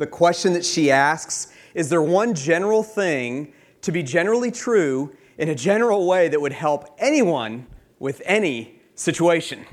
[0.00, 3.52] the question that she asks is there one general thing
[3.82, 7.66] to be generally true in a general way that would help anyone
[7.98, 9.64] with any situation?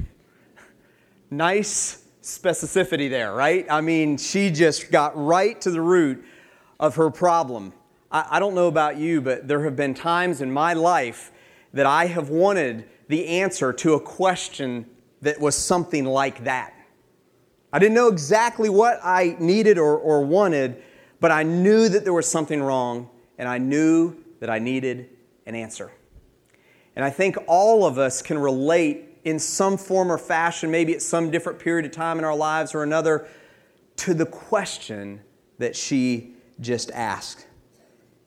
[1.32, 3.66] Nice specificity there, right?
[3.70, 6.24] I mean, she just got right to the root
[6.80, 7.74] of her problem.
[8.12, 11.32] I, I don't know about you, but there have been times in my life
[11.74, 14.86] that I have wanted the answer to a question
[15.22, 16.74] that was something like that.
[17.72, 20.82] I didn't know exactly what I needed or, or wanted,
[21.20, 25.10] but I knew that there was something wrong, and I knew that I needed
[25.46, 25.92] an answer.
[26.96, 31.02] And I think all of us can relate in some form or fashion, maybe at
[31.02, 33.28] some different period of time in our lives or another,
[33.98, 35.22] to the question
[35.58, 37.47] that she just asked.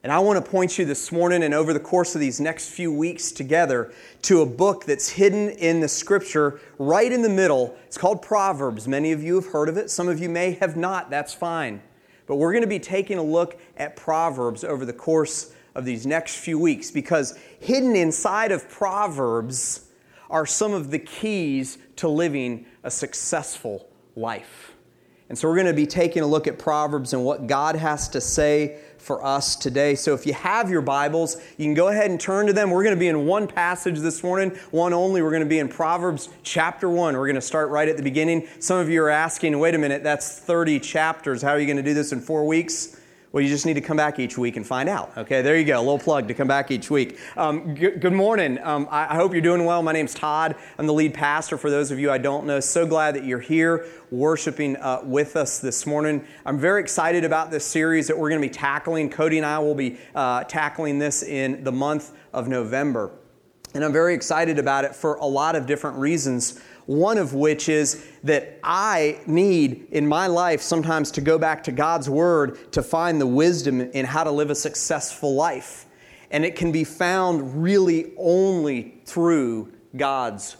[0.02, 2.70] And I want to point you this morning and over the course of these next
[2.70, 3.92] few weeks together
[4.23, 7.76] to a book that's hidden in the scripture right in the middle.
[7.84, 8.88] It's called Proverbs.
[8.88, 11.10] Many of you have heard of it, some of you may have not.
[11.10, 11.82] That's fine.
[12.26, 16.06] But we're going to be taking a look at Proverbs over the course of these
[16.06, 19.88] next few weeks because hidden inside of Proverbs
[20.30, 24.73] are some of the keys to living a successful life.
[25.30, 28.09] And so we're going to be taking a look at Proverbs and what God has
[28.09, 29.95] to say for us today.
[29.95, 32.72] So if you have your Bibles, you can go ahead and turn to them.
[32.72, 35.22] We're going to be in one passage this morning, one only.
[35.22, 37.16] We're going to be in Proverbs chapter 1.
[37.16, 38.48] We're going to start right at the beginning.
[38.59, 41.42] Some of you are asking, wait a minute, that's 30 chapters.
[41.42, 42.99] How are you going to do this in four weeks?
[43.32, 45.16] Well, you just need to come back each week and find out.
[45.16, 45.78] Okay, there you go.
[45.78, 47.16] A little plug to come back each week.
[47.37, 48.59] Um, g- good morning.
[48.59, 49.84] Um, I-, I hope you're doing well.
[49.84, 50.56] My name's Todd.
[50.78, 52.59] I'm the lead pastor for those of you I don't know.
[52.59, 56.26] So glad that you're here worshiping uh, with us this morning.
[56.45, 59.10] I'm very excited about this series that we're going to be tackling.
[59.10, 63.12] Cody and I will be uh, tackling this in the month of November.
[63.74, 66.60] And I'm very excited about it for a lot of different reasons
[66.91, 71.72] one of which is that I need in my life sometimes to go back to
[71.72, 75.87] God's Word to find the wisdom in how to live a successful life.
[76.33, 80.56] And it can be found really only through God's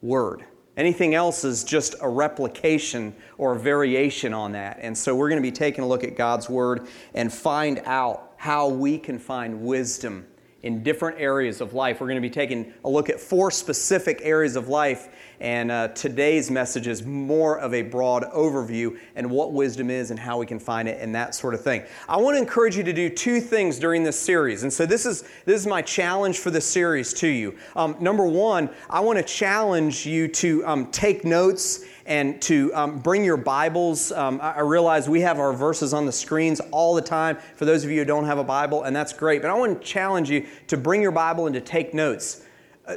[0.00, 0.46] Word.
[0.78, 4.78] Anything else is just a replication or a variation on that.
[4.80, 8.32] And so we're going to be taking a look at God's Word and find out
[8.38, 10.24] how we can find wisdom
[10.64, 12.00] in different areas of life.
[12.00, 15.08] We're going to be taking a look at four specific areas of life
[15.40, 20.18] and uh, today's message is more of a broad overview and what wisdom is and
[20.18, 21.82] how we can find it and that sort of thing.
[22.08, 24.62] I want to encourage you to do two things during this series.
[24.62, 27.56] And so this is, this is my challenge for this series to you.
[27.74, 32.98] Um, number one, I want to challenge you to um, take notes and to um,
[32.98, 34.12] bring your Bibles.
[34.12, 37.64] Um, I, I realize we have our verses on the screens all the time for
[37.64, 39.42] those of you who don't have a Bible, and that's great.
[39.42, 42.44] But I want to challenge you to bring your Bible and to take notes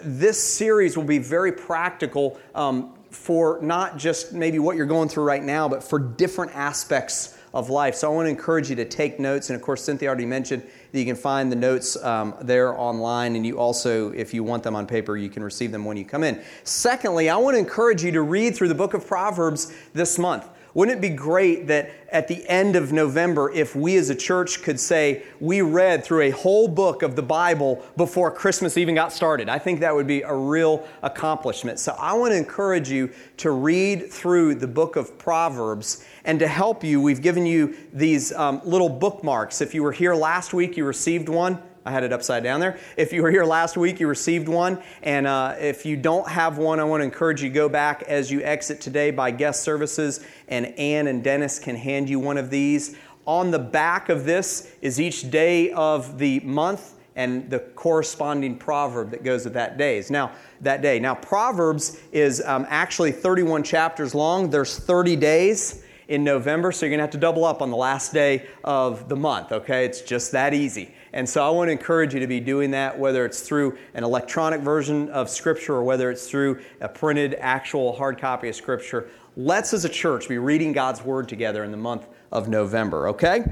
[0.03, 5.23] this series will be very practical um, for not just maybe what you're going through
[5.23, 7.95] right now, but for different aspects of life.
[7.95, 9.49] So I want to encourage you to take notes.
[9.49, 13.35] And of course, Cynthia already mentioned that you can find the notes um, there online.
[13.35, 16.05] And you also, if you want them on paper, you can receive them when you
[16.05, 16.39] come in.
[16.63, 20.47] Secondly, I want to encourage you to read through the book of Proverbs this month.
[20.73, 24.61] Wouldn't it be great that at the end of November, if we as a church
[24.61, 29.11] could say we read through a whole book of the Bible before Christmas even got
[29.11, 29.49] started?
[29.49, 31.79] I think that would be a real accomplishment.
[31.79, 36.05] So I want to encourage you to read through the book of Proverbs.
[36.25, 39.61] And to help you, we've given you these um, little bookmarks.
[39.61, 41.61] If you were here last week, you received one.
[41.87, 42.77] I had it upside down there.
[42.97, 44.83] If you were here last week, you received one.
[45.03, 48.03] And uh, if you don't have one, I want to encourage you to go back
[48.03, 52.37] as you exit today by guest services, and Ann and Dennis can hand you one
[52.37, 52.97] of these.
[53.25, 59.11] On the back of this is each day of the month and the corresponding proverb
[59.11, 60.11] that goes with that days.
[60.11, 60.99] Now, that day.
[60.99, 64.49] Now, Proverbs is um, actually 31 chapters long.
[64.49, 67.77] There's 30 days in November, so you're going to have to double up on the
[67.77, 69.85] last day of the month, okay?
[69.85, 70.93] It's just that easy.
[71.17, 74.03] And so I want to encourage you to be doing that, whether it's through an
[74.03, 79.09] electronic version of Scripture or whether it's through a printed, actual hard copy of Scripture.
[79.35, 83.45] Let's, as a church, be reading God's Word together in the month of November, okay?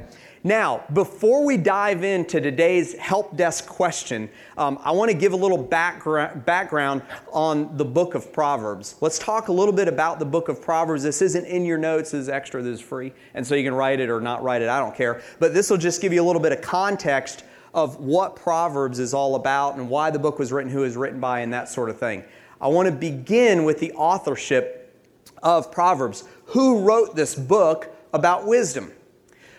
[0.44, 4.30] Now, before we dive into today's help desk question,
[4.60, 7.02] um, I want to give a little background, background
[7.34, 8.96] on the book of Proverbs.
[9.02, 11.02] Let's talk a little bit about the book of Proverbs.
[11.02, 13.74] This isn't in your notes, this is extra, this is free, and so you can
[13.74, 15.24] write it or not write it, I don't care.
[15.40, 17.44] But this will just give you a little bit of context
[17.76, 21.20] of what Proverbs is all about and why the book was written, who was written
[21.20, 22.24] by, and that sort of thing.
[22.62, 24.82] I want to begin with the authorship
[25.44, 26.24] of Proverbs.
[26.46, 28.94] Who wrote this book about wisdom?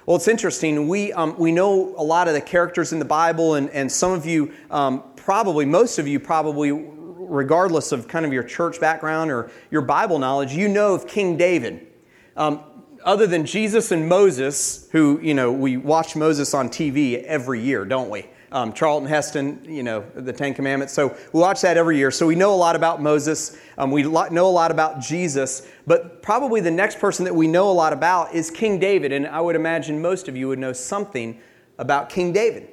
[0.06, 0.88] Well, it's interesting.
[0.88, 4.12] We, um, we know a lot of the characters in the Bible, and, and some
[4.12, 9.30] of you, um, probably, most of you, probably, regardless of kind of your church background
[9.30, 11.86] or your Bible knowledge, you know of King David.
[12.34, 12.60] Um,
[13.06, 17.84] other than Jesus and Moses, who, you know, we watch Moses on TV every year,
[17.84, 18.26] don't we?
[18.50, 20.92] Um, Charlton Heston, you know, the Ten Commandments.
[20.92, 22.10] So we watch that every year.
[22.10, 23.58] So we know a lot about Moses.
[23.78, 25.68] Um, we lo- know a lot about Jesus.
[25.86, 29.12] But probably the next person that we know a lot about is King David.
[29.12, 31.40] And I would imagine most of you would know something
[31.78, 32.70] about King David.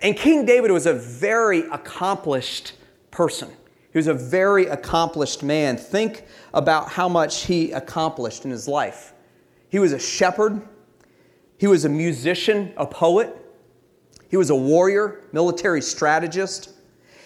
[0.00, 2.74] And King David was a very accomplished
[3.10, 3.50] person.
[3.92, 5.76] He was a very accomplished man.
[5.76, 9.13] Think about how much he accomplished in his life.
[9.74, 10.62] He was a shepherd,
[11.58, 13.36] he was a musician, a poet,
[14.28, 16.70] he was a warrior, military strategist.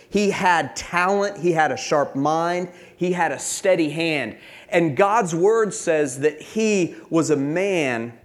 [0.08, 4.38] He had talent, he had a sharp mind, he had a steady hand.
[4.70, 8.18] And God's word says that he was a man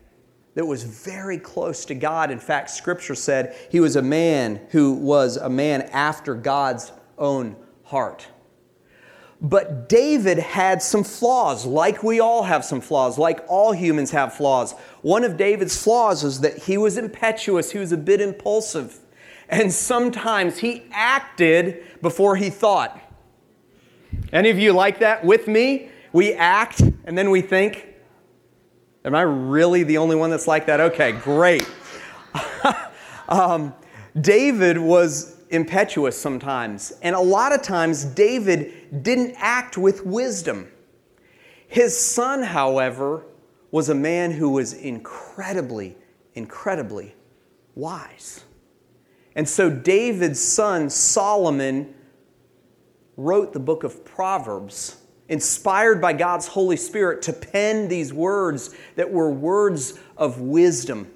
[0.55, 2.31] that was very close to God.
[2.31, 7.57] In fact, scripture said he was a man who was a man after God's own
[7.83, 8.25] heart.
[9.43, 14.33] But David had some flaws, like we all have some flaws, like all humans have
[14.33, 14.71] flaws.
[15.01, 18.99] One of David's flaws is that he was impetuous, he was a bit impulsive,
[19.49, 22.97] and sometimes he acted before he thought.
[24.31, 25.89] Any of you like that with me?
[26.13, 27.87] We act and then we think.
[29.03, 30.79] Am I really the only one that's like that?
[30.79, 31.69] Okay, great.
[33.27, 33.73] um,
[34.19, 36.91] David was impetuous sometimes.
[37.01, 40.69] And a lot of times, David didn't act with wisdom.
[41.67, 43.25] His son, however,
[43.71, 45.97] was a man who was incredibly,
[46.33, 47.15] incredibly
[47.75, 48.43] wise.
[49.35, 51.93] And so, David's son, Solomon,
[53.17, 54.97] wrote the book of Proverbs,
[55.29, 61.11] inspired by God's Holy Spirit to pen these words that were words of wisdom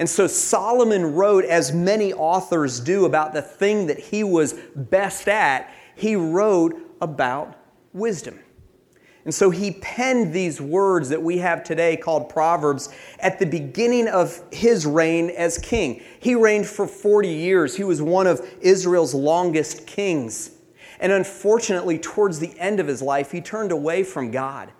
[0.00, 5.28] and so Solomon wrote, as many authors do, about the thing that he was best
[5.28, 5.70] at.
[5.94, 7.54] He wrote about
[7.92, 8.40] wisdom.
[9.26, 12.88] And so he penned these words that we have today called Proverbs
[13.18, 16.02] at the beginning of his reign as king.
[16.18, 17.76] He reigned for 40 years.
[17.76, 20.52] He was one of Israel's longest kings.
[20.98, 24.72] And unfortunately, towards the end of his life, he turned away from God.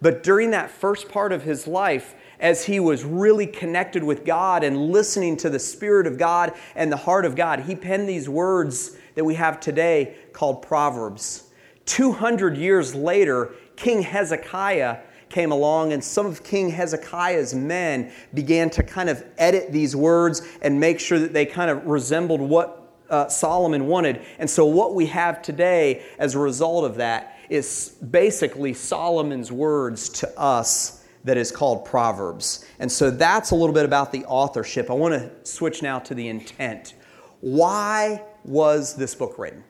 [0.00, 4.64] But during that first part of his life, as he was really connected with God
[4.64, 8.28] and listening to the Spirit of God and the heart of God, he penned these
[8.28, 11.44] words that we have today called Proverbs.
[11.86, 14.98] 200 years later, King Hezekiah
[15.28, 20.42] came along, and some of King Hezekiah's men began to kind of edit these words
[20.60, 24.20] and make sure that they kind of resembled what uh, Solomon wanted.
[24.38, 30.08] And so, what we have today as a result of that is basically Solomon's words
[30.10, 32.64] to us that is called Proverbs.
[32.78, 34.90] And so that's a little bit about the authorship.
[34.90, 36.94] I want to switch now to the intent.
[37.40, 39.64] Why was this book written?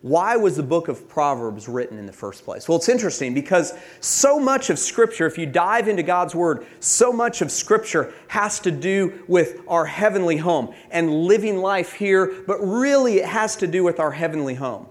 [0.00, 2.68] Why was the book of Proverbs written in the first place?
[2.68, 7.12] Well, it's interesting because so much of Scripture, if you dive into God's Word, so
[7.12, 12.58] much of Scripture has to do with our heavenly home and living life here, but
[12.58, 14.86] really it has to do with our heavenly home.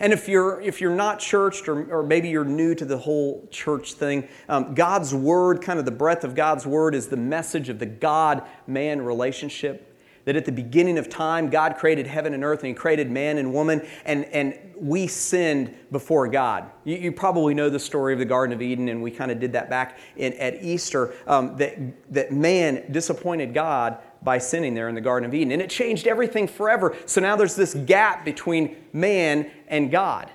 [0.00, 3.46] And if you're, if you're not churched or, or maybe you're new to the whole
[3.50, 7.68] church thing, um, God's Word, kind of the breadth of God's Word, is the message
[7.68, 9.94] of the God man relationship.
[10.26, 13.38] That at the beginning of time, God created heaven and earth and He created man
[13.38, 16.68] and woman, and, and we sinned before God.
[16.82, 19.38] You, you probably know the story of the Garden of Eden, and we kind of
[19.38, 21.14] did that back in, at Easter.
[21.28, 21.78] Um, that,
[22.10, 25.52] that man disappointed God by sinning there in the Garden of Eden.
[25.52, 26.96] And it changed everything forever.
[27.06, 30.30] So now there's this gap between man and God.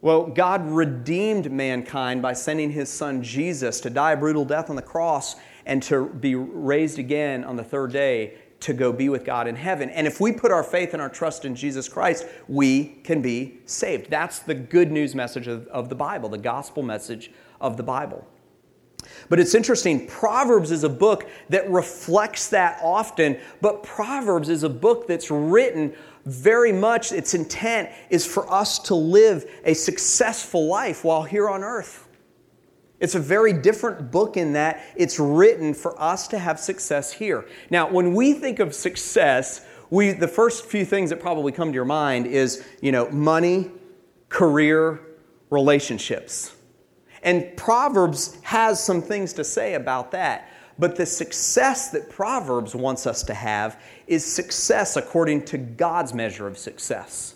[0.00, 4.76] Well, God redeemed mankind by sending his son Jesus to die a brutal death on
[4.76, 5.34] the cross
[5.66, 9.56] and to be raised again on the third day to go be with God in
[9.56, 9.90] heaven.
[9.90, 13.58] And if we put our faith and our trust in Jesus Christ, we can be
[13.66, 14.08] saved.
[14.08, 18.24] That's the good news message of, of the Bible, the gospel message of the Bible.
[19.28, 24.68] But it's interesting, Proverbs is a book that reflects that often, but Proverbs is a
[24.68, 25.94] book that's written
[26.24, 31.62] very much, its intent is for us to live a successful life while here on
[31.62, 32.08] earth.
[32.98, 37.46] It's a very different book in that it's written for us to have success here.
[37.70, 41.74] Now, when we think of success, we, the first few things that probably come to
[41.74, 43.70] your mind is, you know, money,
[44.28, 45.00] career,
[45.50, 46.55] relationships.
[47.26, 50.48] And Proverbs has some things to say about that.
[50.78, 56.46] But the success that Proverbs wants us to have is success according to God's measure
[56.46, 57.34] of success.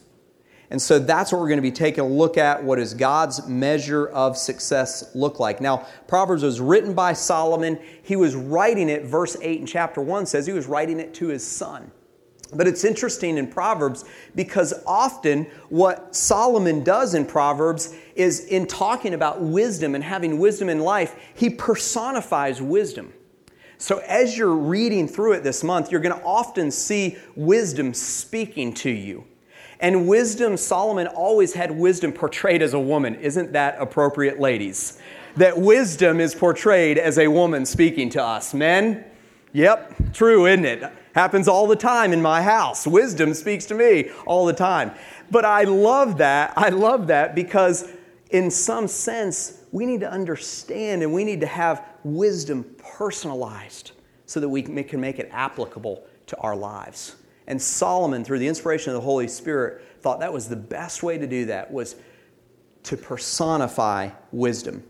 [0.70, 2.62] And so that's what we're going to be taking a look at.
[2.62, 5.60] What does God's measure of success look like?
[5.60, 7.80] Now, Proverbs was written by Solomon.
[8.04, 11.26] He was writing it, verse 8 in chapter 1 says he was writing it to
[11.26, 11.90] his son.
[12.52, 14.04] But it's interesting in Proverbs
[14.34, 20.68] because often what Solomon does in Proverbs is in talking about wisdom and having wisdom
[20.68, 23.12] in life, he personifies wisdom.
[23.78, 28.74] So as you're reading through it this month, you're going to often see wisdom speaking
[28.74, 29.24] to you.
[29.78, 33.14] And wisdom, Solomon always had wisdom portrayed as a woman.
[33.14, 34.98] Isn't that appropriate, ladies?
[35.36, 38.52] That wisdom is portrayed as a woman speaking to us.
[38.52, 39.04] Men,
[39.52, 40.92] Yep, true, isn't it?
[41.14, 42.86] Happens all the time in my house.
[42.86, 44.92] Wisdom speaks to me all the time.
[45.30, 46.52] But I love that.
[46.56, 47.88] I love that because,
[48.30, 53.92] in some sense, we need to understand and we need to have wisdom personalized
[54.26, 57.16] so that we can make it applicable to our lives.
[57.46, 61.18] And Solomon, through the inspiration of the Holy Spirit, thought that was the best way
[61.18, 61.96] to do that was
[62.84, 64.84] to personify wisdom.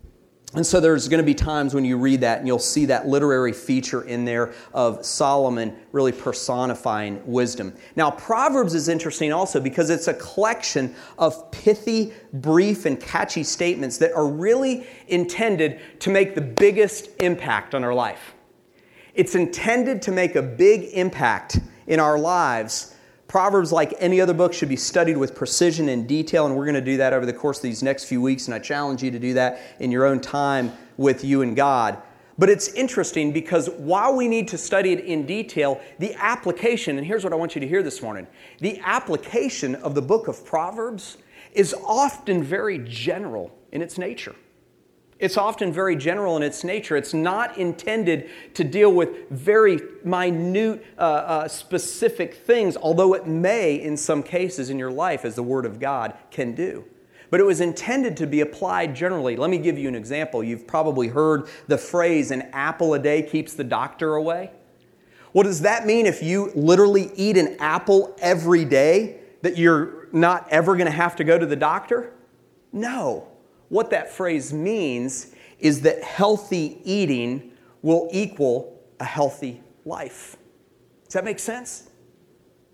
[0.53, 3.07] And so there's going to be times when you read that and you'll see that
[3.07, 7.73] literary feature in there of Solomon really personifying wisdom.
[7.95, 13.97] Now, Proverbs is interesting also because it's a collection of pithy, brief, and catchy statements
[13.99, 18.33] that are really intended to make the biggest impact on our life.
[19.13, 22.95] It's intended to make a big impact in our lives
[23.31, 26.75] Proverbs, like any other book, should be studied with precision and detail, and we're going
[26.75, 29.09] to do that over the course of these next few weeks, and I challenge you
[29.09, 31.97] to do that in your own time with you and God.
[32.37, 37.07] But it's interesting because while we need to study it in detail, the application, and
[37.07, 38.27] here's what I want you to hear this morning
[38.59, 41.15] the application of the book of Proverbs
[41.53, 44.35] is often very general in its nature.
[45.21, 46.97] It's often very general in its nature.
[46.97, 53.75] It's not intended to deal with very minute, uh, uh, specific things, although it may,
[53.75, 56.85] in some cases in your life, as the Word of God can do.
[57.29, 59.35] But it was intended to be applied generally.
[59.35, 60.43] Let me give you an example.
[60.43, 64.49] You've probably heard the phrase, an apple a day keeps the doctor away.
[65.33, 70.47] What does that mean if you literally eat an apple every day, that you're not
[70.49, 72.11] ever going to have to go to the doctor?
[72.73, 73.30] No
[73.71, 80.35] what that phrase means is that healthy eating will equal a healthy life.
[81.05, 81.89] Does that make sense?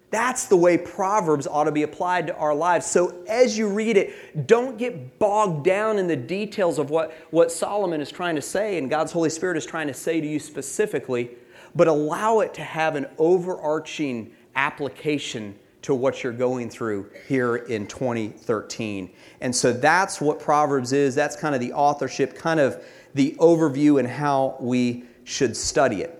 [0.10, 2.88] That's the way Proverbs ought to be applied to our lives.
[2.88, 7.52] So as you read it, don't get bogged down in the details of what, what
[7.52, 10.40] Solomon is trying to say and God's Holy Spirit is trying to say to you
[10.40, 11.30] specifically,
[11.76, 17.88] but allow it to have an overarching application to what you're going through here in
[17.88, 19.10] 2013.
[19.40, 21.16] And so that's what Proverbs is.
[21.16, 26.18] That's kind of the authorship, kind of the overview and how we should study it.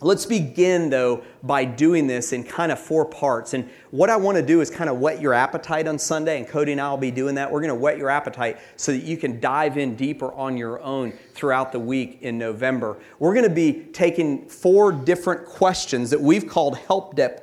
[0.00, 3.54] Let's begin, though, by doing this in kind of four parts.
[3.54, 6.46] And what I want to do is kind of whet your appetite on Sunday, and
[6.46, 7.50] Cody and I will be doing that.
[7.50, 10.80] We're going to whet your appetite so that you can dive in deeper on your
[10.82, 12.98] own throughout the week in November.
[13.18, 17.40] We're going to be taking four different questions that we've called help, de-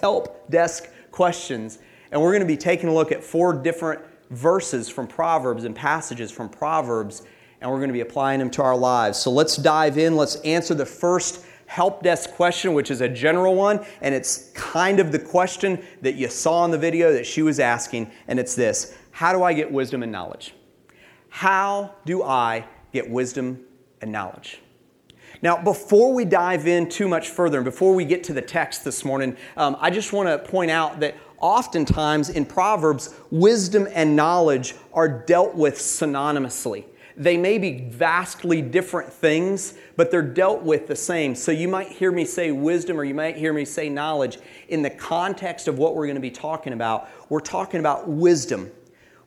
[0.00, 1.78] help desk questions.
[2.12, 4.00] And we're going to be taking a look at four different
[4.30, 7.22] verses from Proverbs and passages from Proverbs,
[7.60, 9.18] and we're going to be applying them to our lives.
[9.18, 10.16] So let's dive in.
[10.16, 14.98] Let's answer the first help desk question, which is a general one, and it's kind
[14.98, 18.54] of the question that you saw in the video that she was asking, and it's
[18.54, 20.54] this How do I get wisdom and knowledge?
[21.28, 23.64] How do I get wisdom
[24.00, 24.60] and knowledge?
[25.42, 28.84] Now, before we dive in too much further and before we get to the text
[28.84, 34.14] this morning, um, I just want to point out that oftentimes in Proverbs, wisdom and
[34.14, 36.84] knowledge are dealt with synonymously.
[37.16, 41.34] They may be vastly different things, but they're dealt with the same.
[41.34, 44.38] So you might hear me say wisdom or you might hear me say knowledge.
[44.68, 48.70] In the context of what we're going to be talking about, we're talking about wisdom,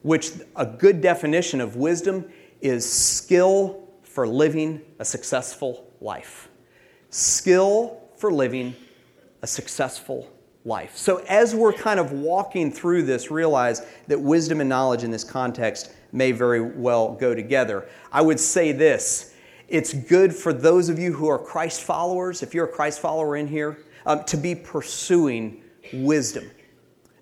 [0.04, 6.50] which a good definition of wisdom is skill for living a successful life.
[7.10, 8.76] Skill for living
[9.42, 10.30] a successful
[10.66, 10.96] life.
[10.96, 15.24] So, as we're kind of walking through this, realize that wisdom and knowledge in this
[15.24, 17.88] context may very well go together.
[18.12, 19.34] I would say this
[19.68, 23.36] it's good for those of you who are Christ followers, if you're a Christ follower
[23.36, 26.50] in here, um, to be pursuing wisdom.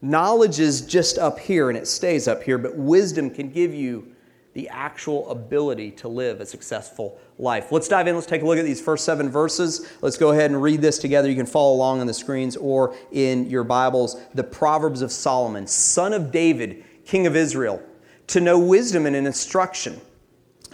[0.01, 4.10] Knowledge is just up here and it stays up here, but wisdom can give you
[4.53, 7.71] the actual ability to live a successful life.
[7.71, 8.15] Let's dive in.
[8.15, 9.89] Let's take a look at these first seven verses.
[10.01, 11.29] Let's go ahead and read this together.
[11.29, 14.19] You can follow along on the screens or in your Bibles.
[14.33, 17.81] The Proverbs of Solomon, son of David, king of Israel,
[18.27, 20.01] to know wisdom and instruction,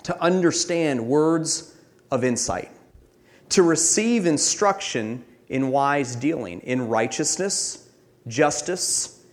[0.03, 1.75] to understand words
[2.10, 2.72] of insight,
[3.50, 7.89] to receive instruction in wise dealing, in righteousness,
[8.27, 9.24] justice,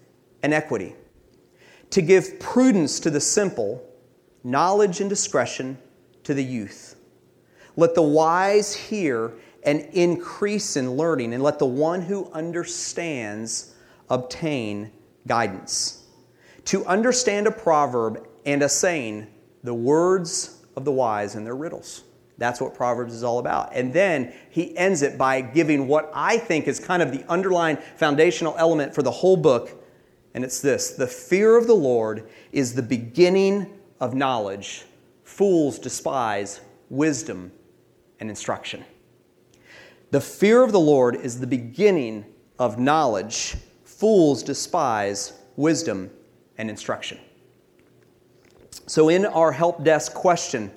[0.42, 0.94] and equity,
[1.90, 3.82] to give prudence to the simple
[4.44, 5.78] knowledge and discretion
[6.22, 6.96] to the youth.
[7.76, 9.32] Let the wise hear
[9.64, 13.74] and increase in learning, and let the one who understands
[14.10, 14.92] obtain
[15.26, 16.04] guidance.
[16.66, 19.26] To understand a proverb and a saying,
[19.62, 22.04] the words of the wise and their riddles.
[22.36, 23.70] That's what Proverbs is all about.
[23.74, 27.78] And then he ends it by giving what I think is kind of the underlying
[27.96, 29.82] foundational element for the whole book.
[30.34, 34.84] And it's this The fear of the Lord is the beginning of knowledge.
[35.23, 37.50] Fools despise wisdom
[38.20, 38.84] and instruction.
[40.11, 42.26] The fear of the Lord is the beginning
[42.58, 43.56] of knowledge.
[43.84, 46.11] Fools despise wisdom
[46.58, 47.18] and instruction.
[48.87, 50.70] So, in our help desk question,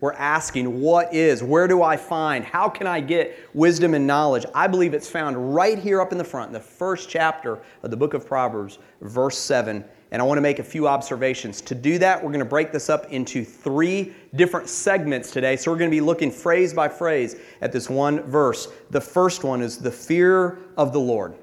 [0.00, 1.42] we're asking, What is?
[1.42, 2.44] Where do I find?
[2.44, 4.44] How can I get wisdom and knowledge?
[4.54, 7.90] I believe it's found right here up in the front, in the first chapter of
[7.90, 9.82] the book of Proverbs, verse 7.
[10.14, 11.60] And I want to make a few observations.
[11.62, 15.56] To do that, we're going to break this up into three different segments today.
[15.56, 18.68] So we're going to be looking phrase by phrase at this one verse.
[18.90, 21.34] The first one is the fear of the Lord.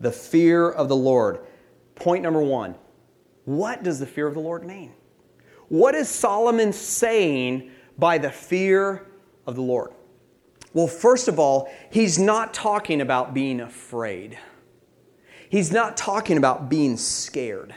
[0.00, 1.40] The fear of the Lord.
[1.94, 2.74] Point number one
[3.46, 4.92] What does the fear of the Lord mean?
[5.70, 9.06] What is Solomon saying by the fear
[9.46, 9.92] of the Lord?
[10.74, 14.38] Well, first of all, he's not talking about being afraid.
[15.48, 17.74] He's not talking about being scared.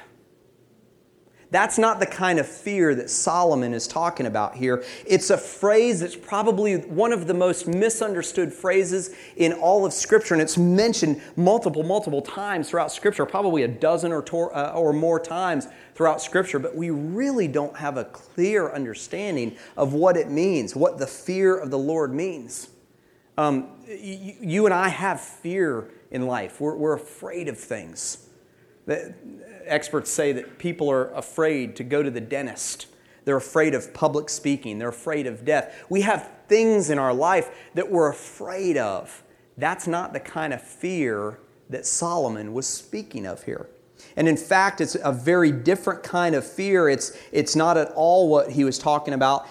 [1.51, 4.85] That's not the kind of fear that Solomon is talking about here.
[5.05, 10.33] It's a phrase that's probably one of the most misunderstood phrases in all of Scripture,
[10.33, 14.93] and it's mentioned multiple, multiple times throughout Scripture, probably a dozen or, tor- uh, or
[14.93, 20.29] more times throughout Scripture, but we really don't have a clear understanding of what it
[20.31, 22.69] means, what the fear of the Lord means.
[23.37, 28.29] Um, you, you, and I have fear in life, we're, we're afraid of things
[29.65, 32.87] experts say that people are afraid to go to the dentist.
[33.25, 34.79] They're afraid of public speaking.
[34.79, 35.85] They're afraid of death.
[35.89, 39.23] We have things in our life that we're afraid of.
[39.57, 43.69] That's not the kind of fear that Solomon was speaking of here.
[44.15, 46.89] And in fact, it's a very different kind of fear.
[46.89, 49.47] It's, it's not at all what he was talking about.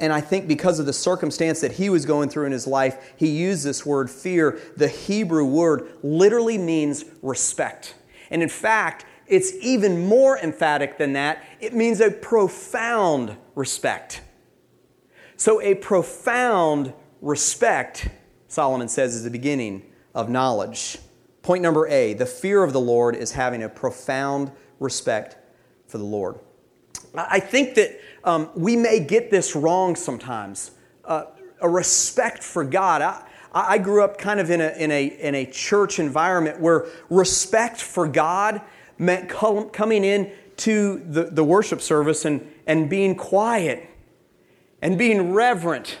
[0.00, 3.12] And I think because of the circumstance that he was going through in his life,
[3.16, 4.58] he used this word fear.
[4.76, 7.94] The Hebrew word literally means respect.
[8.30, 11.44] And in fact, it's even more emphatic than that.
[11.60, 14.22] It means a profound respect.
[15.36, 18.08] So, a profound respect,
[18.48, 20.98] Solomon says, is the beginning of knowledge.
[21.42, 25.36] Point number A the fear of the Lord is having a profound respect
[25.86, 26.38] for the Lord.
[27.14, 30.72] I think that um, we may get this wrong sometimes.
[31.04, 31.24] Uh,
[31.60, 33.02] a respect for God.
[33.02, 36.86] I, I grew up kind of in a, in, a, in a church environment where
[37.08, 38.60] respect for God
[38.98, 43.88] meant coming in to the, the worship service and, and being quiet
[44.82, 45.98] and being reverent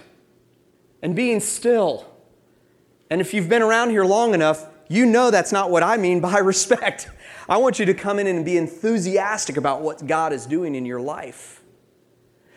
[1.02, 2.06] and being still.
[3.10, 6.20] And if you've been around here long enough, you know that's not what I mean
[6.20, 7.08] by respect.
[7.48, 10.86] I want you to come in and be enthusiastic about what God is doing in
[10.86, 11.62] your life.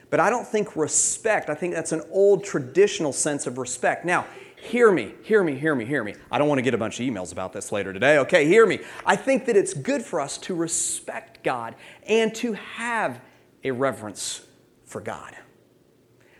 [0.10, 4.06] But I don't think respect, I think that's an old traditional sense of respect.
[4.06, 4.28] Now,
[4.64, 6.16] hear me, hear me, hear me, hear me.
[6.32, 8.18] I don't want to get a bunch of emails about this later today.
[8.20, 8.80] Okay, hear me.
[9.06, 11.76] I think that it's good for us to respect God
[12.08, 13.20] and to have
[13.64, 14.42] a reverence
[14.86, 15.36] for God.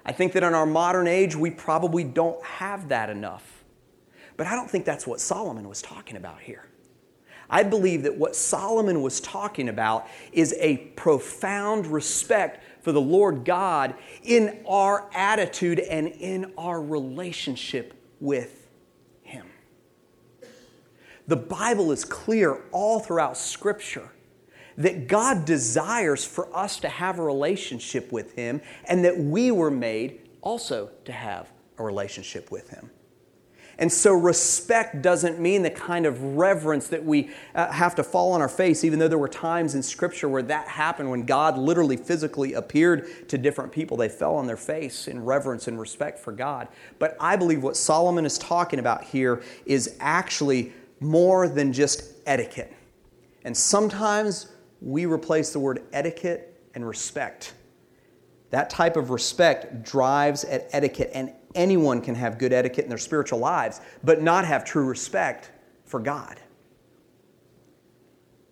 [0.06, 3.64] I think that in our modern age, we probably don't have that enough.
[4.38, 6.68] But I don't think that's what Solomon was talking about here.
[7.50, 13.46] I believe that what Solomon was talking about is a profound respect for the Lord
[13.46, 18.70] God in our attitude and in our relationship with
[19.22, 19.46] Him.
[21.28, 24.10] The Bible is clear all throughout Scripture
[24.78, 29.70] that God desires for us to have a relationship with Him and that we were
[29.70, 32.90] made also to have a relationship with Him.
[33.80, 38.34] And so, respect doesn't mean the kind of reverence that we uh, have to fall
[38.34, 41.58] on our face, even though there were times in Scripture where that happened when God
[41.58, 43.98] literally physically appeared to different people.
[43.98, 46.68] They fell on their face in reverence and respect for God.
[47.00, 52.74] But I believe what Solomon is talking about here is actually more than just etiquette.
[53.44, 57.54] And sometimes we replace the word etiquette and respect.
[58.52, 62.98] That type of respect drives at etiquette and anyone can have good etiquette in their
[62.98, 65.52] spiritual lives, but not have true respect
[65.86, 66.40] for God.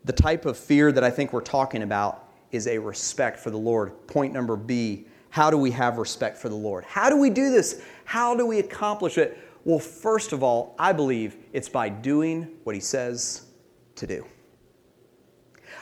[0.03, 3.57] The type of fear that I think we're talking about is a respect for the
[3.57, 4.07] Lord.
[4.07, 6.83] Point number B how do we have respect for the Lord?
[6.83, 7.81] How do we do this?
[8.03, 9.37] How do we accomplish it?
[9.63, 13.45] Well, first of all, I believe it's by doing what He says
[13.95, 14.25] to do.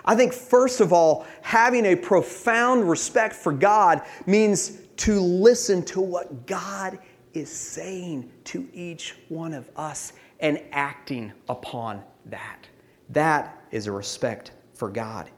[0.05, 6.01] I think, first of all, having a profound respect for God means to listen to
[6.01, 6.99] what God
[7.33, 12.67] is saying to each one of us and acting upon that.
[13.09, 15.29] That is a respect for God.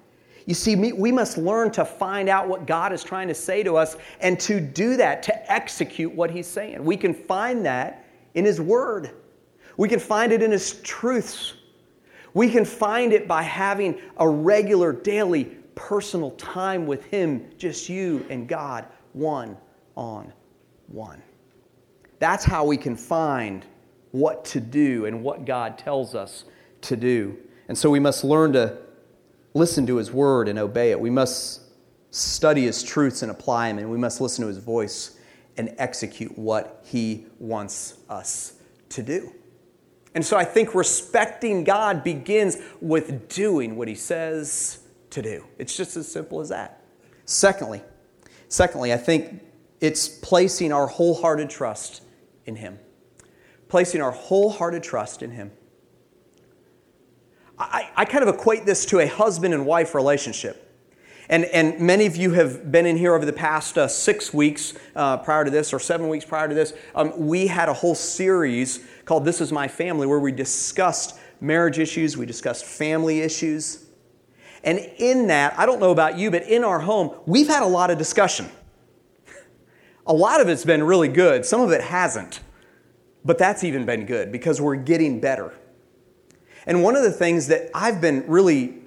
[0.48, 3.78] You see, we must learn to find out what God is trying to say to
[3.78, 6.84] us and to do that, to execute what He's saying.
[6.84, 9.12] We can find that in His Word,
[9.78, 11.54] we can find it in His truths.
[12.34, 15.46] We can find it by having a regular, daily,
[15.76, 19.58] personal time with Him, just you and God, one
[19.96, 20.34] on
[20.88, 21.22] one.
[22.20, 23.66] That's how we can find
[24.12, 26.44] what to do and what God tells us
[26.82, 27.38] to do.
[27.68, 28.78] And so we must learn to
[29.54, 31.00] listen to His word and obey it.
[31.00, 31.62] We must
[32.12, 35.18] study His truths and apply them, and we must listen to His voice
[35.58, 38.54] and execute what He wants us
[38.90, 39.34] to do.
[40.14, 44.80] And so I think respecting God begins with doing what He says
[45.12, 45.46] to do.
[45.58, 46.84] It's just as simple as that.
[47.26, 47.82] Secondly,
[48.52, 49.42] secondly, I think
[49.80, 52.04] it's placing our wholehearted trust
[52.46, 52.78] in Him.
[53.68, 55.52] Placing our wholehearted trust in Him.
[57.58, 60.68] I, I kind of equate this to a husband and wife relationship.
[61.30, 64.74] And, and many of you have been in here over the past uh, six weeks
[64.96, 66.74] uh, prior to this, or seven weeks prior to this.
[66.94, 71.80] Um, we had a whole series called This Is My Family where we discussed marriage
[71.80, 73.86] issues, we discussed family issues.
[74.64, 77.68] And in that, I don't know about you, but in our home, we've had a
[77.68, 78.50] lot of discussion.
[80.06, 82.42] A lot of it's been really good, some of it hasn't.
[83.24, 85.54] But that's even been good because we're getting better.
[86.66, 88.82] And one of the things that I've been really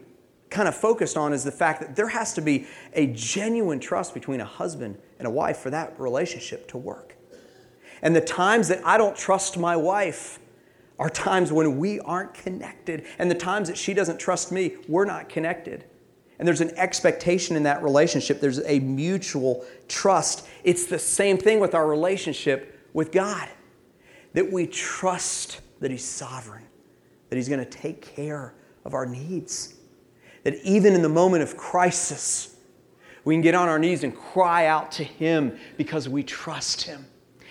[0.50, 4.14] kind of focused on is the fact that there has to be a genuine trust
[4.14, 7.16] between a husband and a wife for that relationship to work.
[8.02, 10.38] And the times that I don't trust my wife
[10.98, 13.06] are times when we aren't connected.
[13.18, 15.84] And the times that she doesn't trust me, we're not connected.
[16.38, 20.46] And there's an expectation in that relationship, there's a mutual trust.
[20.64, 23.48] It's the same thing with our relationship with God
[24.32, 26.64] that we trust that He's sovereign,
[27.30, 28.54] that He's going to take care
[28.84, 29.74] of our needs.
[30.42, 32.56] That even in the moment of crisis,
[33.24, 37.06] we can get on our knees and cry out to Him because we trust Him.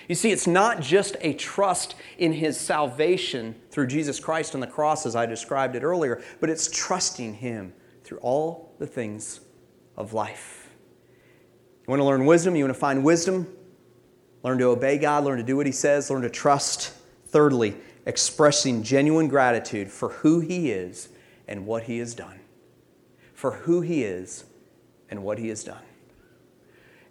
[0.07, 4.67] You see, it's not just a trust in His salvation through Jesus Christ on the
[4.67, 9.39] cross, as I described it earlier, but it's trusting Him through all the things
[9.95, 10.69] of life.
[11.87, 12.55] You want to learn wisdom?
[12.55, 13.47] You want to find wisdom?
[14.43, 16.93] Learn to obey God, learn to do what He says, learn to trust.
[17.27, 21.09] Thirdly, expressing genuine gratitude for who He is
[21.47, 22.39] and what He has done.
[23.33, 24.43] For who He is
[25.09, 25.81] and what He has done.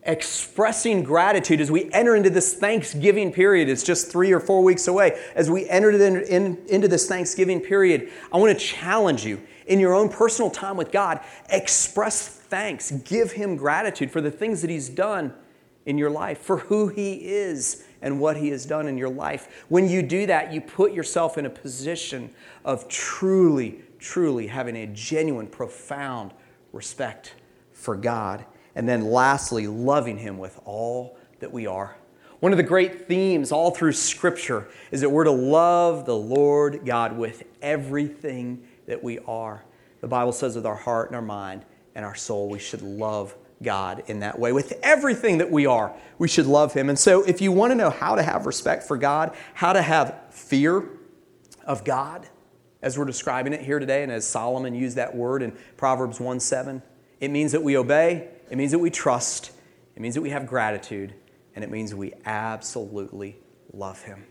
[0.05, 4.89] Expressing gratitude as we enter into this Thanksgiving period, it's just three or four weeks
[4.89, 5.21] away.
[5.37, 9.79] As we enter in, in, into this Thanksgiving period, I want to challenge you in
[9.79, 14.71] your own personal time with God, express thanks, give Him gratitude for the things that
[14.71, 15.33] He's done
[15.87, 19.65] in your life, for who He is and what He has done in your life.
[19.69, 22.31] When you do that, you put yourself in a position
[22.65, 26.33] of truly, truly having a genuine, profound
[26.73, 27.35] respect
[27.73, 28.45] for God.
[28.75, 31.97] And then lastly, loving Him with all that we are.
[32.41, 36.85] One of the great themes all through Scripture is that we're to love the Lord
[36.85, 39.65] God with everything that we are.
[40.01, 43.37] The Bible says with our heart and our mind and our soul, we should love
[43.63, 44.53] God in that way.
[44.53, 46.89] With everything that we are, we should love Him.
[46.89, 49.83] And so, if you want to know how to have respect for God, how to
[49.83, 50.89] have fear
[51.65, 52.29] of God,
[52.83, 56.41] as we're describing it here today, and as Solomon used that word in Proverbs 1
[56.41, 56.83] 7,
[57.21, 59.53] it means that we obey, it means that we trust,
[59.95, 61.15] it means that we have gratitude,
[61.55, 63.39] and it means we absolutely
[63.73, 64.25] love Him.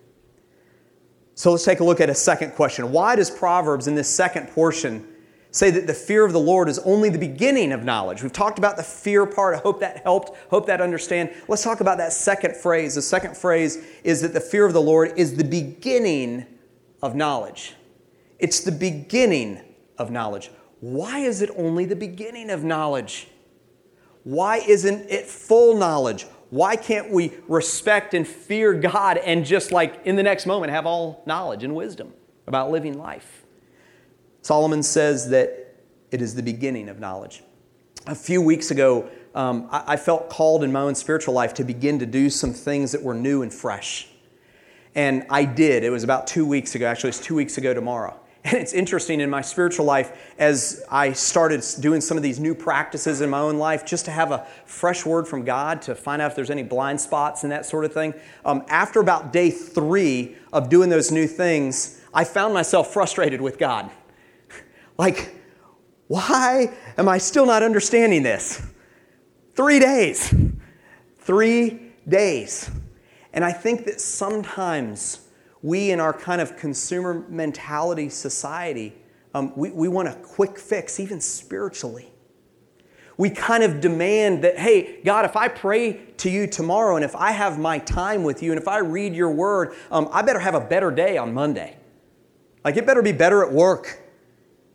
[1.36, 2.92] So, let's take a look at a second question.
[2.92, 5.08] Why does Proverbs in this second portion
[5.52, 8.24] say that the fear of the Lord is only the beginning of knowledge.
[8.24, 9.56] We've talked about the fear part.
[9.56, 10.38] I hope that helped.
[10.50, 11.32] Hope that understand.
[11.48, 12.96] Let's talk about that second phrase.
[12.96, 16.48] The second phrase is that the fear of the Lord is the beginning
[17.02, 17.76] of knowledge.
[18.40, 19.62] It's the beginning
[19.98, 20.52] of knowledge.
[20.80, 23.28] Why is it only the beginning of knowledge?
[24.24, 26.26] Why isn't it full knowledge?
[26.50, 30.86] Why can't we respect and fear God and just like in the next moment have
[30.86, 32.14] all knowledge and wisdom
[32.46, 33.46] about living life?
[34.42, 35.76] Solomon says that
[36.12, 37.42] it is the beginning of knowledge.
[38.08, 41.64] A few weeks ago, um, I, I felt called in my own spiritual life to
[41.64, 44.10] begin to do some things that were new and fresh.
[44.94, 45.84] And I did.
[45.84, 46.86] It was about two weeks ago.
[46.86, 48.20] Actually, it's two weeks ago tomorrow.
[48.44, 52.56] And it's interesting in my spiritual life as I started doing some of these new
[52.56, 56.22] practices in my own life, just to have a fresh word from God to find
[56.22, 58.16] out if there's any blind spots and that sort of thing.
[58.44, 63.58] Um, after about day three of doing those new things, I found myself frustrated with
[63.58, 63.90] God.
[64.98, 65.34] Like,
[66.08, 68.62] why am I still not understanding this?
[69.56, 70.32] Three days.
[71.20, 72.70] Three days.
[73.34, 75.22] And I think that sometimes
[75.62, 78.96] we, in our kind of consumer mentality society,
[79.34, 82.12] um, we, we want a quick fix, even spiritually.
[83.18, 87.16] We kind of demand that, hey, God, if I pray to you tomorrow and if
[87.16, 90.40] I have my time with you and if I read your word, um, I better
[90.40, 91.78] have a better day on Monday.
[92.66, 94.02] Like, it better be better at work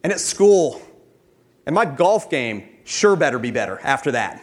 [0.05, 0.81] and at school.
[1.67, 4.43] And my golf game sure better be better after that.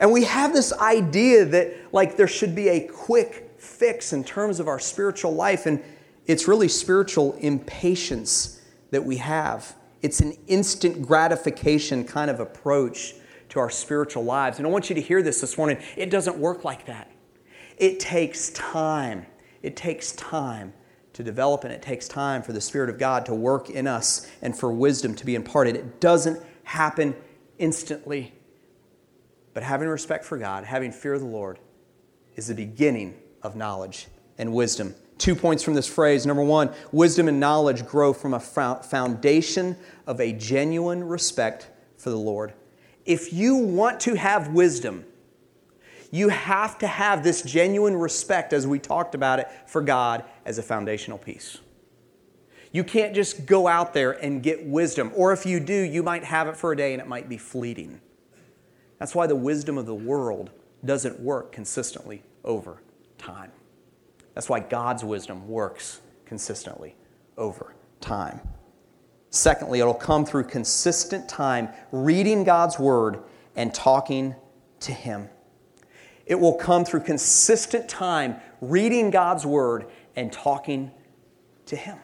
[0.00, 4.60] And we have this idea that, like, there should be a quick fix in terms
[4.60, 5.66] of our spiritual life.
[5.66, 5.82] And
[6.26, 9.74] it's really spiritual impatience that we have.
[10.02, 13.14] It's an instant gratification kind of approach
[13.50, 14.58] to our spiritual lives.
[14.58, 15.78] And I want you to hear this this morning.
[15.96, 17.10] It doesn't work like that.
[17.76, 19.26] It takes time.
[19.62, 20.72] It takes time
[21.14, 24.30] to develop, and it takes time for the Spirit of God to work in us
[24.40, 25.74] and for wisdom to be imparted.
[25.74, 27.16] It doesn't happen
[27.58, 28.34] instantly.
[29.52, 31.58] But having respect for God, having fear of the Lord,
[32.36, 34.94] is the beginning of knowledge and wisdom.
[35.18, 36.24] Two points from this phrase.
[36.24, 42.16] Number one, wisdom and knowledge grow from a foundation of a genuine respect for the
[42.16, 42.54] Lord.
[43.04, 45.04] If you want to have wisdom,
[46.10, 50.58] you have to have this genuine respect, as we talked about it, for God as
[50.58, 51.58] a foundational piece.
[52.70, 55.10] You can't just go out there and get wisdom.
[55.16, 57.38] Or if you do, you might have it for a day and it might be
[57.38, 58.00] fleeting.
[58.98, 60.50] That's why the wisdom of the world
[60.84, 62.82] doesn't work consistently over
[63.18, 63.52] time.
[64.34, 66.94] That's why God's wisdom works consistently
[67.36, 68.40] over time.
[69.30, 73.20] Secondly, it'll come through consistent time reading God's word
[73.56, 74.34] and talking
[74.80, 75.28] to Him.
[76.24, 80.90] It will come through consistent time reading God's word and talking
[81.66, 81.98] to Him.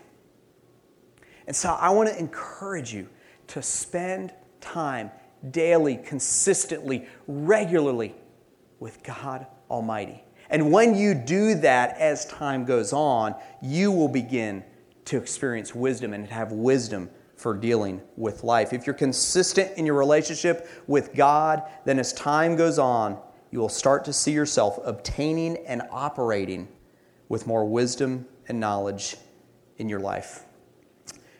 [1.46, 3.08] And so I want to encourage you
[3.48, 5.10] to spend time
[5.50, 8.14] daily, consistently, regularly
[8.80, 10.23] with God Almighty.
[10.50, 14.64] And when you do that as time goes on, you will begin
[15.06, 18.72] to experience wisdom and have wisdom for dealing with life.
[18.72, 23.18] If you're consistent in your relationship with God, then as time goes on,
[23.50, 26.68] you will start to see yourself obtaining and operating
[27.28, 29.16] with more wisdom and knowledge
[29.78, 30.44] in your life.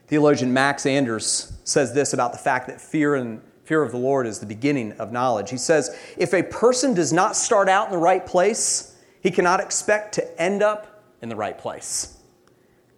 [0.07, 4.27] Theologian Max Anders says this about the fact that fear and Fear of the Lord
[4.27, 5.51] is the beginning of knowledge.
[5.51, 8.94] He says, if a person does not start out in the right place,
[9.25, 12.19] he cannot expect to end up in the right place.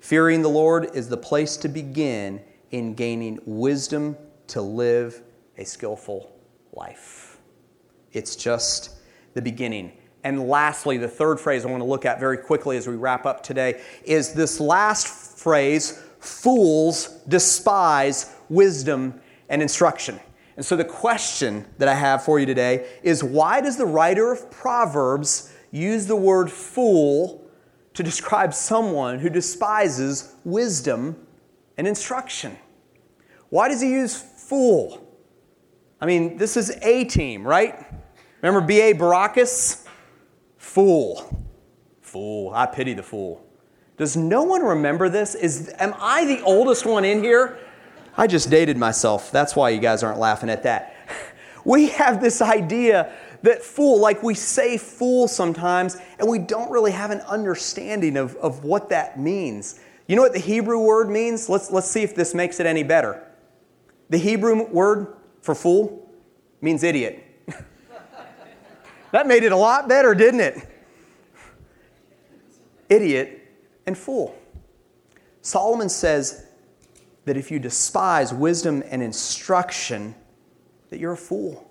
[0.01, 4.17] Fearing the Lord is the place to begin in gaining wisdom
[4.49, 5.23] to live
[5.57, 6.37] a skillful
[6.73, 7.39] life.
[8.13, 8.97] It's just
[9.35, 9.93] the beginning.
[10.25, 13.25] And lastly, the third phrase I want to look at very quickly as we wrap
[13.25, 20.19] up today is this last phrase fools despise wisdom and instruction.
[20.57, 24.33] And so the question that I have for you today is why does the writer
[24.33, 27.49] of Proverbs use the word fool
[27.95, 31.17] to describe someone who despises wisdom
[31.77, 32.57] and instruction?
[33.49, 35.03] Why does he use fool?
[36.01, 37.87] I mean, this is A team, right?
[38.43, 38.95] Remember B.A.
[38.95, 39.87] Baracus?
[40.57, 41.47] Fool.
[42.03, 42.53] Fool.
[42.53, 43.45] I pity the fool.
[43.97, 45.35] Does no one remember this?
[45.35, 47.59] Is, am I the oldest one in here?
[48.17, 49.31] I just dated myself.
[49.31, 50.96] That's why you guys aren't laughing at that.
[51.67, 56.93] We have this idea that fool, like we say fool sometimes, and we don't really
[56.93, 59.81] have an understanding of, of what that means.
[60.07, 61.49] You know what the Hebrew word means?
[61.49, 63.21] Let's, let's see if this makes it any better.
[64.11, 66.09] The Hebrew word for fool
[66.61, 67.25] means idiot.
[69.11, 70.69] that made it a lot better, didn't it?
[72.89, 73.41] Idiot
[73.87, 74.39] and fool.
[75.43, 76.47] Solomon says
[77.25, 80.15] that if you despise wisdom and instruction,
[80.97, 81.71] that you're a fool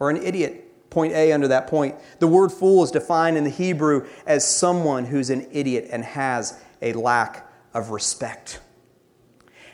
[0.00, 0.90] or an idiot.
[0.90, 1.94] Point A under that point.
[2.18, 6.60] The word fool is defined in the Hebrew as someone who's an idiot and has
[6.82, 8.60] a lack of respect.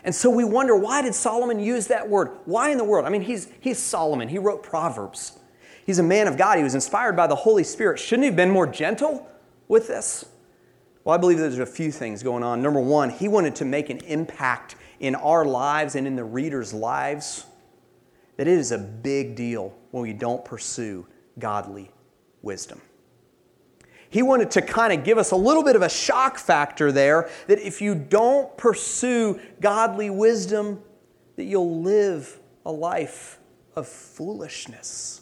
[0.05, 2.31] And so we wonder why did Solomon use that word?
[2.45, 3.07] Why in the world?
[3.07, 4.29] I mean, he's, he's Solomon.
[4.29, 5.33] He wrote Proverbs.
[5.87, 6.59] He's a man of God.
[6.59, 7.99] He was inspired by the Holy Spirit.
[7.99, 9.27] Shouldn't he have been more gentle
[9.67, 10.27] with this?
[11.05, 12.61] Well, I believe there's a few things going on.
[12.61, 16.75] Number one, he wanted to make an impact in our lives and in the readers'
[16.75, 17.47] lives
[18.41, 21.07] that it is a big deal when we don't pursue
[21.39, 21.91] godly
[22.41, 22.81] wisdom.
[24.09, 27.29] He wanted to kind of give us a little bit of a shock factor there
[27.49, 30.81] that if you don't pursue godly wisdom,
[31.37, 33.39] that you'll live a life
[33.77, 35.21] of foolishness.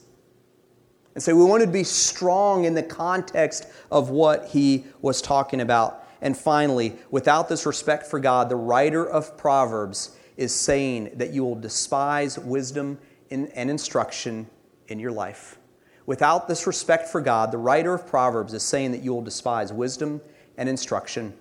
[1.16, 5.60] And so we wanted to be strong in the context of what he was talking
[5.60, 6.06] about.
[6.20, 11.44] And finally, without this respect for God, the writer of Proverbs is saying that you
[11.44, 12.96] will despise wisdom
[13.30, 14.48] and instruction
[14.88, 15.58] in your life.
[16.06, 19.72] Without this respect for God, the writer of Proverbs is saying that you will despise
[19.72, 20.20] wisdom
[20.56, 21.34] and instruction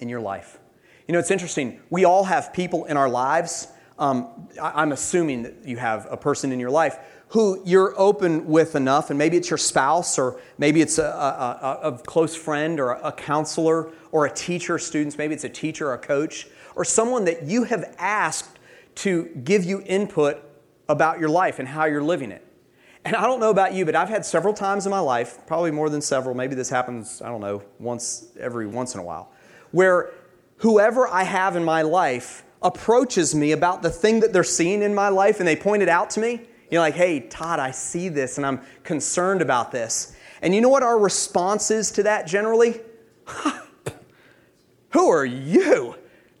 [0.00, 0.58] in your life.
[1.06, 1.80] You know, it's interesting.
[1.88, 3.68] We all have people in our lives.
[3.98, 8.74] Um, I'm assuming that you have a person in your life who you're open with
[8.74, 12.80] enough, and maybe it's your spouse, or maybe it's a, a, a, a close friend,
[12.80, 16.84] or a, counselor, or a teacher, students, maybe it's a teacher or a coach, or
[16.84, 18.58] someone that you have asked
[18.94, 20.42] to give you input
[20.88, 22.44] about your life and how you're living it.
[23.04, 25.70] And I don't know about you, but I've had several times in my life, probably
[25.70, 29.32] more than several, maybe this happens, I don't know, once every once in a while,
[29.70, 30.10] where
[30.58, 34.94] whoever I have in my life approaches me about the thing that they're seeing in
[34.94, 36.42] my life and they point it out to me.
[36.70, 40.16] You're like, hey, Todd, I see this and I'm concerned about this.
[40.42, 42.80] And you know what our response is to that generally?
[44.90, 45.96] Who are you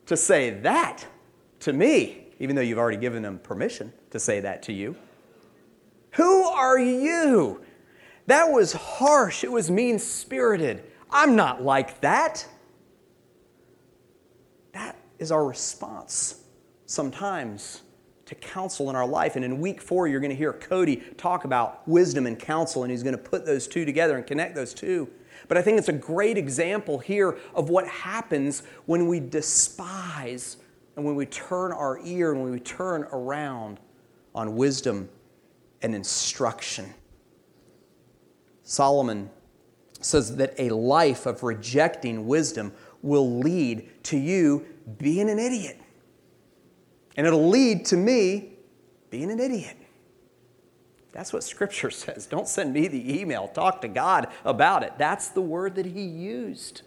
[0.06, 1.06] to say that
[1.60, 2.27] to me?
[2.40, 4.96] Even though you've already given them permission to say that to you.
[6.12, 7.62] Who are you?
[8.26, 9.44] That was harsh.
[9.44, 10.84] It was mean spirited.
[11.10, 12.46] I'm not like that.
[14.72, 16.42] That is our response
[16.86, 17.82] sometimes
[18.26, 19.36] to counsel in our life.
[19.36, 22.90] And in week four, you're going to hear Cody talk about wisdom and counsel, and
[22.90, 25.08] he's going to put those two together and connect those two.
[25.48, 30.58] But I think it's a great example here of what happens when we despise
[30.98, 33.78] and when we turn our ear and when we turn around
[34.34, 35.08] on wisdom
[35.80, 36.92] and instruction.
[38.64, 39.30] Solomon
[40.00, 44.66] says that a life of rejecting wisdom will lead to you
[44.98, 45.80] being an idiot.
[47.16, 48.54] And it'll lead to me
[49.08, 49.76] being an idiot.
[51.12, 52.26] That's what Scripture says.
[52.26, 53.46] Don't send me the email.
[53.46, 54.94] Talk to God about it.
[54.98, 56.82] That's the word that He used.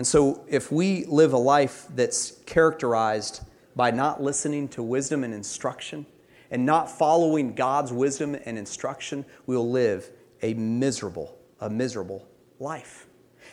[0.00, 3.42] And so, if we live a life that's characterized
[3.76, 6.06] by not listening to wisdom and instruction
[6.50, 10.10] and not following God's wisdom and instruction, we will live
[10.40, 12.26] a miserable, a miserable
[12.58, 13.08] life.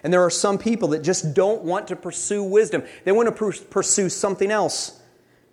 [0.06, 2.82] And there are some people that just don't want to pursue wisdom.
[3.04, 5.02] They want to pursue something else.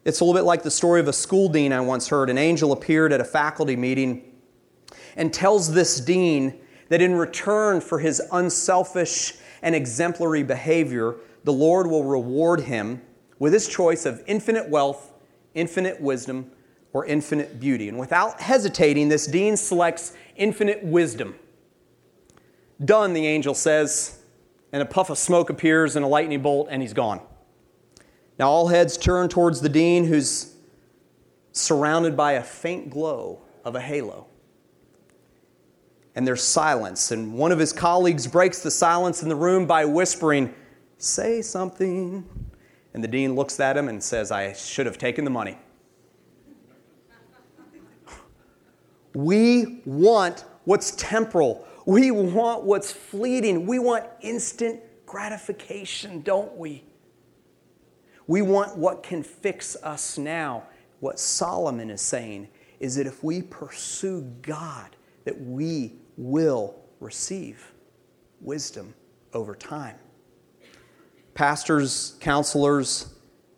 [0.04, 2.30] It's a little bit like the story of a school dean I once heard.
[2.30, 4.32] An angel appeared at a faculty meeting
[5.16, 11.88] and tells this dean that in return for his unselfish and exemplary behavior, the Lord
[11.88, 13.02] will reward him
[13.38, 15.12] with his choice of infinite wealth,
[15.54, 16.50] infinite wisdom,
[16.92, 17.88] or infinite beauty.
[17.88, 21.34] And without hesitating, this dean selects infinite wisdom.
[22.84, 24.20] Done, the angel says
[24.72, 27.20] and a puff of smoke appears and a lightning bolt, and he's gone.
[28.38, 30.56] Now all heads turn towards the dean, who's
[31.52, 34.26] surrounded by a faint glow of a halo.
[36.16, 39.84] And there's silence, and one of his colleagues breaks the silence in the room by
[39.84, 40.54] whispering,
[40.98, 42.24] Say something.
[42.94, 45.58] And the dean looks at him and says, I should have taken the money.
[49.14, 51.66] we want what's temporal.
[51.86, 53.66] We want what's fleeting.
[53.66, 56.84] We want instant gratification, don't we?
[58.26, 60.64] We want what can fix us now.
[61.00, 62.48] What Solomon is saying
[62.80, 67.72] is that if we pursue God, that we will receive
[68.40, 68.94] wisdom
[69.32, 69.96] over time.
[71.34, 73.14] Pastors, counselors,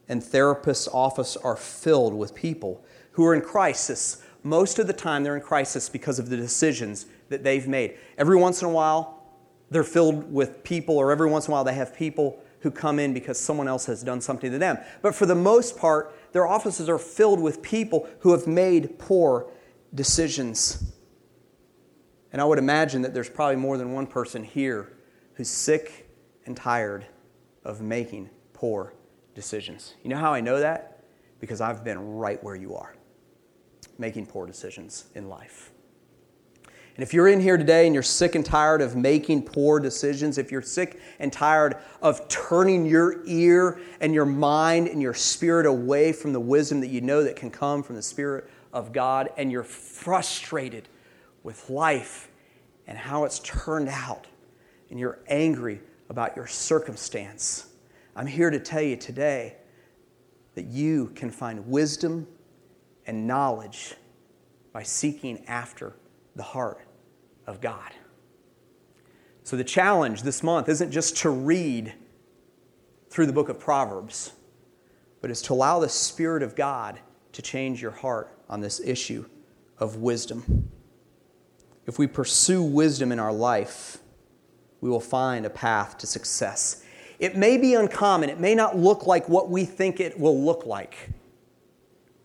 [0.08, 4.22] and therapists' office are filled with people who are in crisis.
[4.42, 7.98] Most of the time, they're in crisis because of the decisions that they've made.
[8.16, 9.22] Every once in a while,
[9.70, 12.98] they're filled with people, or every once in a while, they have people who come
[12.98, 14.78] in because someone else has done something to them.
[15.02, 19.50] But for the most part, their offices are filled with people who have made poor
[19.94, 20.92] decisions.
[22.36, 24.92] And I would imagine that there's probably more than one person here
[25.36, 26.06] who's sick
[26.44, 27.06] and tired
[27.64, 28.92] of making poor
[29.34, 29.94] decisions.
[30.02, 31.02] You know how I know that?
[31.40, 32.94] Because I've been right where you are,
[33.96, 35.72] making poor decisions in life.
[36.62, 40.36] And if you're in here today and you're sick and tired of making poor decisions,
[40.36, 45.64] if you're sick and tired of turning your ear and your mind and your spirit
[45.64, 49.30] away from the wisdom that you know that can come from the Spirit of God,
[49.38, 50.86] and you're frustrated
[51.46, 52.28] with life
[52.88, 54.26] and how it's turned out,
[54.90, 55.80] and you're angry
[56.10, 57.68] about your circumstance,
[58.16, 59.54] I'm here to tell you today
[60.56, 62.26] that you can find wisdom
[63.06, 63.94] and knowledge
[64.72, 65.94] by seeking after
[66.34, 66.80] the heart
[67.46, 67.92] of God.
[69.44, 71.94] So, the challenge this month isn't just to read
[73.08, 74.32] through the book of Proverbs,
[75.20, 76.98] but is to allow the Spirit of God
[77.32, 79.24] to change your heart on this issue
[79.78, 80.72] of wisdom.
[81.86, 83.98] If we pursue wisdom in our life,
[84.80, 86.84] we will find a path to success.
[87.18, 90.66] It may be uncommon, it may not look like what we think it will look
[90.66, 91.10] like,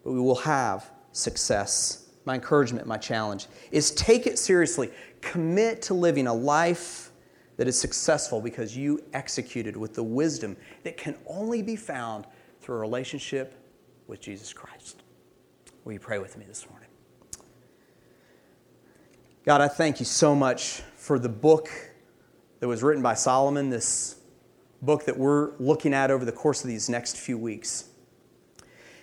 [0.03, 4.91] but we will have success my encouragement, my challenge, is take it seriously.
[5.22, 7.12] Commit to living a life
[7.57, 12.26] that is successful because you executed with the wisdom that can only be found
[12.59, 13.55] through a relationship
[14.07, 15.03] with Jesus Christ.
[15.84, 16.80] Will you pray with me this morning?
[19.43, 21.67] God, I thank you so much for the book
[22.59, 24.17] that was written by Solomon, this
[24.83, 27.89] book that we're looking at over the course of these next few weeks.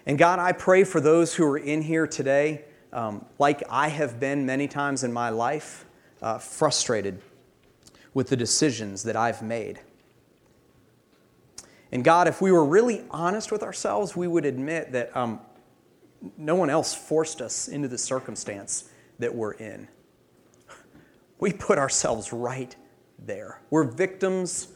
[0.06, 4.20] And God, I pray for those who are in here today, um, like I have
[4.20, 5.86] been many times in my life,
[6.22, 7.20] uh, frustrated
[8.14, 9.80] with the decisions that I've made.
[11.90, 15.40] And God, if we were really honest with ourselves, we would admit that um,
[16.36, 19.88] no one else forced us into the circumstance that we're in.
[21.38, 22.74] We put ourselves right
[23.18, 23.60] there.
[23.70, 24.68] We're victims,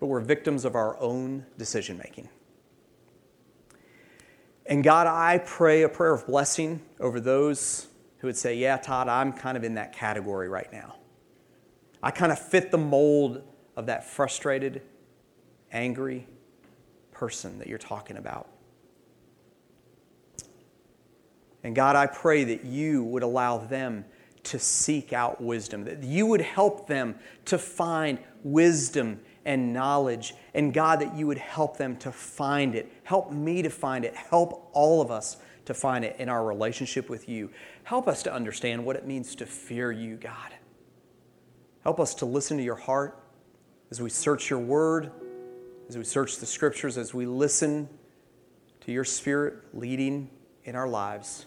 [0.00, 2.28] but we're victims of our own decision making.
[4.66, 7.86] And God, I pray a prayer of blessing over those
[8.18, 10.96] who would say, Yeah, Todd, I'm kind of in that category right now.
[12.02, 13.42] I kind of fit the mold
[13.76, 14.82] of that frustrated,
[15.72, 16.26] angry
[17.12, 18.48] person that you're talking about.
[21.64, 24.04] And God, I pray that you would allow them
[24.48, 30.34] to seek out wisdom, that you would help them to find wisdom and knowledge.
[30.54, 32.90] And God, that you would help them to find it.
[33.04, 34.14] Help me to find it.
[34.14, 35.36] Help all of us
[35.66, 37.50] to find it in our relationship with you.
[37.84, 40.54] Help us to understand what it means to fear you, God.
[41.84, 43.22] Help us to listen to your heart
[43.90, 45.10] as we search your word,
[45.88, 47.88] as we search the scriptures, as we listen
[48.80, 50.30] to your spirit leading
[50.64, 51.46] in our lives.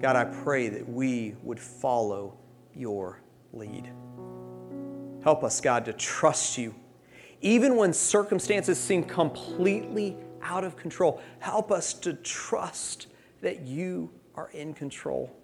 [0.00, 2.36] God, I pray that we would follow
[2.74, 3.20] your
[3.52, 3.90] lead.
[5.22, 6.74] Help us, God, to trust you
[7.40, 11.20] even when circumstances seem completely out of control.
[11.38, 13.06] Help us to trust
[13.40, 15.34] that you are in control.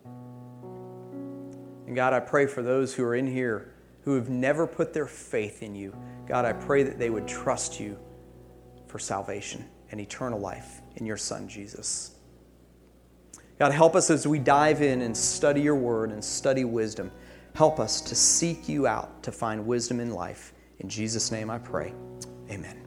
[1.87, 5.07] And God, I pray for those who are in here who have never put their
[5.07, 5.97] faith in you.
[6.27, 7.99] God, I pray that they would trust you
[8.87, 12.14] for salvation and eternal life in your Son, Jesus.
[13.59, 17.11] God, help us as we dive in and study your word and study wisdom.
[17.55, 20.53] Help us to seek you out to find wisdom in life.
[20.81, 21.95] In Jesus' name I pray.
[22.51, 22.84] Amen.